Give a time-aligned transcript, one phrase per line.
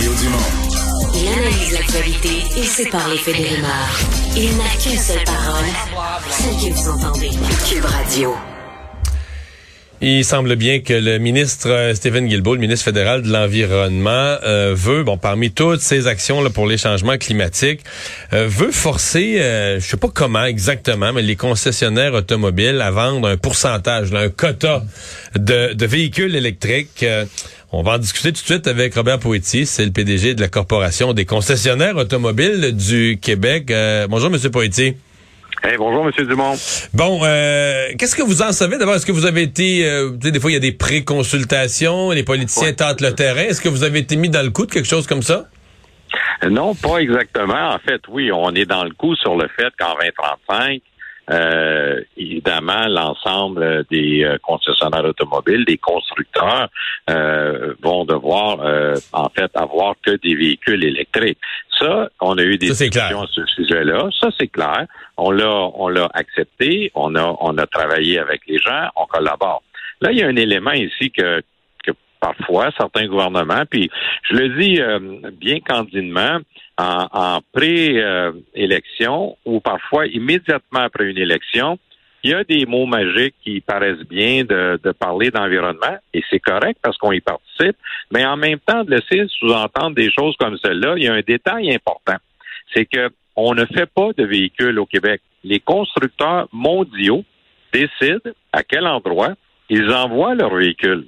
[0.00, 3.98] Il analyse l'actualité et sépare les faits des rumeurs.
[4.36, 5.64] Il n'a qu'une seule parole,
[6.30, 7.30] celle que vous entendez.
[7.68, 8.57] Cube Radio.
[10.00, 14.72] Il semble bien que le ministre euh, Stephen Guilbeault, le ministre fédéral de l'Environnement, euh,
[14.76, 17.80] veut, bon, parmi toutes ces actions pour les changements climatiques,
[18.32, 23.36] euh, veut forcer, je sais pas comment exactement, mais les concessionnaires automobiles à vendre un
[23.36, 24.84] pourcentage, là, un quota
[25.34, 27.04] de, véhicules électriques.
[27.72, 30.48] on va en discuter tout de suite avec Robert Poitier, c'est le PDG de la
[30.48, 33.72] Corporation des concessionnaires automobiles du Québec.
[34.08, 34.50] bonjour, Monsieur
[35.62, 36.54] Poitier bonjour, Monsieur Dumont.
[36.94, 38.78] Bon, euh, qu'est-ce que vous en savez?
[38.78, 38.94] D'abord?
[38.94, 42.72] Est-ce que vous avez été, euh, des fois, il y a des pré-consultations, les politiciens
[42.72, 43.42] tentent le terrain.
[43.42, 45.46] Est-ce que vous avez été mis dans le coup de quelque chose comme ça?
[46.48, 47.70] Non, pas exactement.
[47.74, 50.80] En fait, oui, on est dans le coup sur le fait qu'en 2035,
[51.30, 56.68] euh, évidemment, l'ensemble des euh, concessionnaires automobiles, des constructeurs,
[57.10, 58.58] euh, vont devoir,
[59.12, 61.38] en fait, avoir que des véhicules électriques.
[61.78, 64.08] Ça, on a eu des discussions sur ce sujet-là.
[64.20, 64.86] Ça, c'est clair.
[65.16, 66.90] On l'a, on l'a accepté.
[66.94, 68.88] On a, on a travaillé avec les gens.
[68.96, 69.62] On collabore.
[70.00, 71.42] Là, il y a un élément ici que
[72.20, 73.90] parfois certains gouvernements, puis
[74.28, 74.80] je le dis
[75.32, 76.38] bien candidement,
[76.78, 81.78] en, en pré-élection ou parfois immédiatement après une élection,
[82.24, 86.40] il y a des mots magiques qui paraissent bien de, de parler d'environnement, et c'est
[86.40, 87.76] correct parce qu'on y participe,
[88.12, 91.20] mais en même temps, de laisser sous-entendre des choses comme celle-là, il y a un
[91.20, 92.16] détail important.
[92.74, 95.20] C'est que on ne fait pas de véhicules au Québec.
[95.44, 97.24] Les constructeurs mondiaux
[97.72, 99.34] décident à quel endroit
[99.70, 101.06] ils envoient leurs véhicules.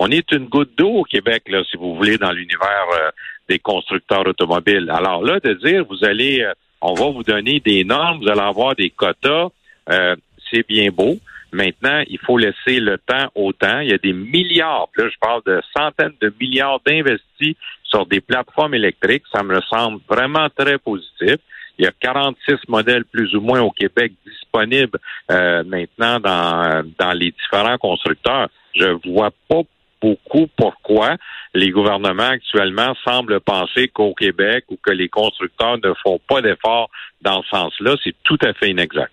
[0.00, 3.10] On est une goutte d'eau au Québec, là, si vous voulez, dans l'univers euh,
[3.48, 4.88] des constructeurs automobiles.
[4.94, 8.40] Alors là, de dire, vous allez, euh, on va vous donner des normes, vous allez
[8.40, 9.48] avoir des quotas,
[9.90, 10.14] euh,
[10.52, 11.16] c'est bien beau.
[11.50, 13.80] Maintenant, il faut laisser le temps au temps.
[13.80, 18.20] Il y a des milliards, là, je parle de centaines de milliards d'investis sur des
[18.20, 19.24] plateformes électriques.
[19.34, 21.38] Ça me semble vraiment très positif.
[21.76, 24.98] Il y a 46 modèles plus ou moins au Québec disponibles
[25.32, 28.48] euh, maintenant dans, dans les différents constructeurs.
[28.76, 29.62] Je vois pas
[30.00, 31.16] beaucoup pourquoi
[31.54, 36.90] les gouvernements actuellement semblent penser qu'au Québec ou que les constructeurs ne font pas d'efforts
[37.22, 37.96] dans ce sens-là.
[38.04, 39.12] C'est tout à fait inexact.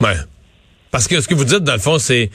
[0.00, 0.14] Ouais.
[0.90, 2.30] Parce que ce que vous dites, dans le fond, c'est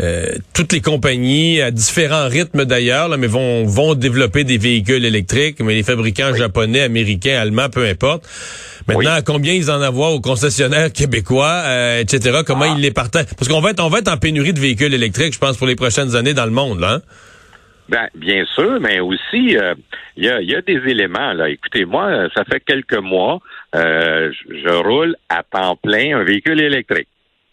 [0.00, 5.60] euh, toutes les compagnies, à différents rythmes d'ailleurs, mais vont, vont développer des véhicules électriques,
[5.60, 8.28] mais les fabricants japonais, américains, allemands, peu importe.
[8.88, 12.40] Maintenant, combien ils en avoir aux concessionnaires québécois, euh, etc.
[12.46, 12.74] Comment ah.
[12.76, 13.34] ils les partagent?
[13.36, 15.66] Parce qu'on va être, on va être en pénurie de véhicules électriques, je pense, pour
[15.66, 16.94] les prochaines années dans le monde, là.
[16.94, 17.00] Hein?
[17.88, 19.74] Ben, bien sûr, mais aussi, euh,
[20.16, 21.32] il y, a, y, a, des éléments.
[21.32, 21.48] là.
[21.48, 23.40] Écoutez, moi, ça fait quelques mois,
[23.74, 27.08] je, je roule à temps plein un véhicule électrique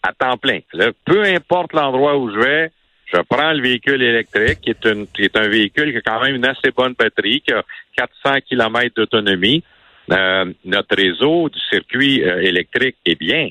[0.06, 0.60] à temps plein.
[1.04, 2.70] peu importe l'endroit où je vais,
[3.12, 6.22] je prends le véhicule électrique, qui est, une, qui est un véhicule qui a quand
[6.22, 7.62] même une assez bonne batterie, qui a
[7.96, 9.62] 400 km d'autonomie.
[10.10, 13.48] Euh, notre réseau du circuit euh, électrique est bien,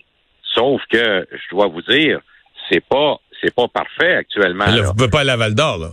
[0.53, 2.19] sauf que je dois vous dire,
[2.69, 4.65] c'est pas c'est pas parfait actuellement.
[4.65, 5.89] Là, vous pouvez pas aller à Val d'Or, là.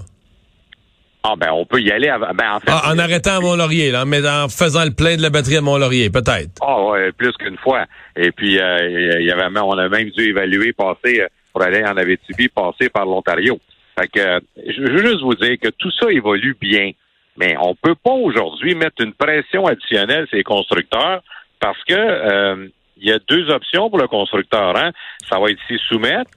[1.25, 2.09] Ah ben on peut y aller.
[2.35, 5.23] Ben, en, fait, ah, en arrêtant à Mont-Laurier, là, mais en faisant le plein de
[5.23, 6.51] la batterie à Mont-Laurier, peut-être.
[6.61, 7.87] Ah ouais, plus qu'une fois.
[8.17, 11.85] Et puis euh, il y avait on a même dû évaluer passer euh, pour aller
[11.85, 13.61] en Abitibi, passer par l'Ontario.
[13.99, 16.91] Fait que euh, je veux juste vous dire que tout ça évolue bien,
[17.37, 21.23] mais on peut pas aujourd'hui mettre une pression additionnelle sur les constructeurs
[21.61, 24.77] parce que il y a deux options pour le constructeur.
[24.77, 24.93] Hein?
[25.29, 26.31] Ça va être s'y soumettre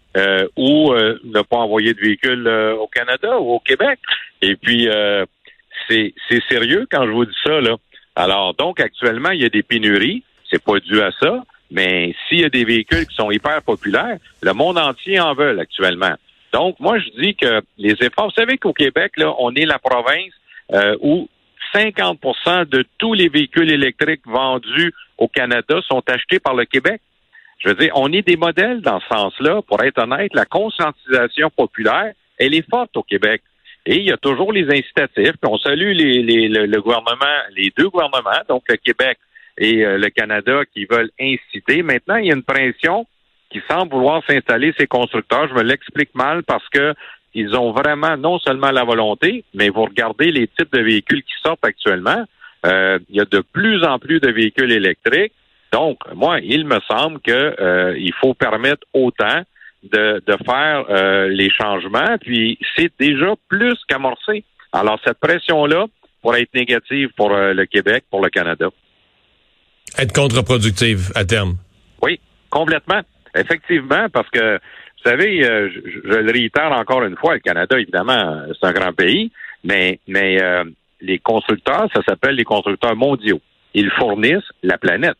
[0.55, 3.99] ou ne pas envoyer de véhicules au Canada ou au Québec.
[4.41, 5.25] Et puis, euh,
[5.87, 6.13] c'est
[6.49, 7.75] sérieux quand je vous dis ça, là.
[8.15, 10.23] Alors, donc, actuellement, il y a des pénuries.
[10.49, 11.43] C'est pas dû à ça.
[11.71, 15.59] Mais s'il y a des véhicules qui sont hyper populaires, le monde entier en veut
[15.59, 16.13] actuellement.
[16.53, 19.79] Donc, moi, je dis que les efforts, vous savez qu'au Québec, là, on est la
[19.79, 20.31] province
[20.73, 21.27] euh, où
[21.73, 27.01] 50% de tous les véhicules électriques vendus au Canada sont achetés par le Québec.
[27.59, 29.61] Je veux dire, on est des modèles dans ce sens-là.
[29.63, 33.41] Pour être honnête, la conscientisation populaire, elle est forte au Québec.
[33.85, 35.35] Et il y a toujours les incitatifs.
[35.43, 37.25] on salue les, les, le, gouvernement,
[37.55, 39.17] les deux gouvernements, donc le Québec
[39.57, 41.83] et euh, le Canada, qui veulent inciter.
[41.83, 43.05] Maintenant, il y a une pression
[43.51, 45.47] qui semble vouloir s'installer ces constructeurs.
[45.47, 46.93] Je me l'explique mal parce que
[47.35, 51.33] ils ont vraiment non seulement la volonté, mais vous regardez les types de véhicules qui
[51.43, 52.23] sortent actuellement.
[52.65, 55.33] Euh, il y a de plus en plus de véhicules électriques.
[55.71, 59.41] Donc, moi, il me semble que euh, faut permettre autant
[59.83, 64.45] de, de faire euh, les changements, puis c'est déjà plus qu'amorcé.
[64.71, 65.85] Alors, cette pression-là
[66.21, 68.69] pourrait être négative pour le Québec, pour le Canada.
[69.97, 71.57] Être contre-productive à terme.
[72.01, 73.01] Oui, complètement.
[73.35, 78.41] Effectivement, parce que, vous savez, euh, je, le réitère encore une fois, le Canada, évidemment,
[78.59, 79.31] c'est un grand pays,
[79.63, 80.39] mais, mais
[81.01, 83.41] les constructeurs, ça s'appelle les constructeurs mondiaux.
[83.73, 85.17] Ils fournissent la planète.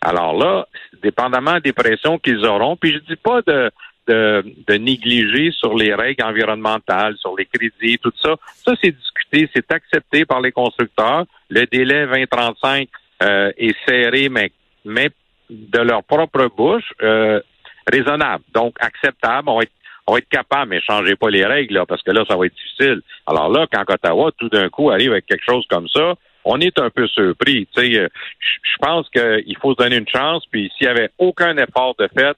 [0.00, 0.66] Alors là,
[1.02, 3.70] dépendamment des pressions qu'ils auront, puis je dis pas de,
[4.06, 8.36] de, de, négliger sur les règles environnementales, sur les crédits, tout ça.
[8.64, 11.24] Ça, c'est discuté, c'est accepté par les constructeurs.
[11.48, 12.88] Le délai 2035
[13.22, 14.52] euh, est serré, mais,
[14.84, 15.10] mais
[15.50, 17.40] de leur propre bouche, euh,
[17.90, 18.44] raisonnable.
[18.54, 19.48] Donc, acceptable.
[19.48, 19.72] On va être
[20.08, 22.46] on va être capable, mais changez pas les règles, là, parce que là, ça va
[22.46, 23.02] être difficile.
[23.26, 26.14] Alors là, quand Ottawa, tout d'un coup, arrive avec quelque chose comme ça,
[26.44, 27.66] on est un peu surpris.
[27.74, 31.96] Sais, je pense qu'il faut se donner une chance, puis s'il y avait aucun effort
[31.98, 32.36] de fait,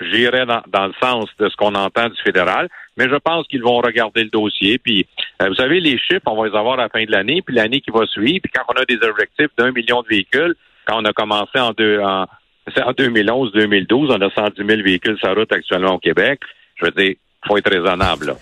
[0.00, 3.62] j'irais dans, dans, le sens de ce qu'on entend du fédéral, mais je pense qu'ils
[3.62, 4.78] vont regarder le dossier.
[4.78, 5.06] Puis,
[5.42, 7.54] euh, vous savez, les chiffres, on va les avoir à la fin de l'année, puis
[7.54, 8.40] l'année qui va suivre.
[8.42, 10.54] Puis quand on a des objectifs d'un million de véhicules,
[10.86, 12.26] quand on a commencé en, deux, en,
[12.76, 16.40] en 2011-2012, on a 110 000 véhicules sur route actuellement au Québec.
[16.76, 17.14] Je veux dire,
[17.46, 18.26] faut être raisonnable.
[18.26, 18.36] Là.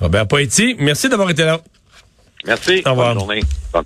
[0.00, 1.60] Robert Poitiers, merci d'avoir été là.
[2.46, 2.82] Merci.
[2.84, 3.14] Au revoir.
[3.14, 3.40] Bonne journée.